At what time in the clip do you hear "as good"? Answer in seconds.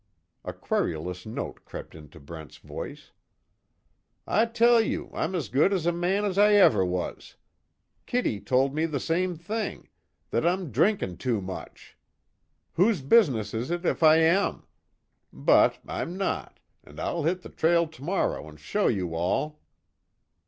5.35-5.71